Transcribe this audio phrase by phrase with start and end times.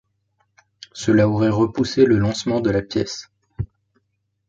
[0.93, 3.29] Cela aurait repoussé le lancement de la pièce.